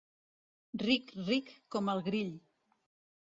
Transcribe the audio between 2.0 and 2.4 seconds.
grill.